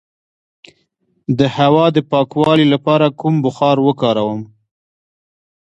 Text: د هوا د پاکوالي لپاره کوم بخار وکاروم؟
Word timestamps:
د 1.39 1.41
هوا 1.57 1.85
د 1.95 1.97
پاکوالي 2.11 2.65
لپاره 2.73 3.07
کوم 3.19 3.35
بخار 3.45 3.77
وکاروم؟ 3.87 4.41